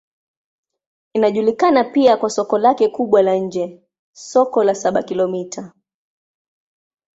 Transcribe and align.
Inajulikana 1.13 1.83
pia 1.83 2.17
kwa 2.17 2.29
soko 2.29 2.57
lake 2.57 2.87
kubwa 2.87 3.21
la 3.21 3.35
nje, 3.35 3.83
Soko 4.13 4.63
la 4.63 4.75
Saba-Kilomita. 4.75 5.71